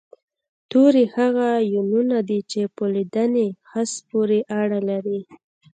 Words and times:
توري 0.71 1.05
هغه 1.17 1.47
يوونونه 1.73 2.17
دي 2.29 2.39
چې 2.51 2.61
په 2.75 2.83
لیدني 2.93 3.47
حس 3.71 3.91
پورې 4.09 4.39
اړه 4.61 4.79
لري 4.89 5.19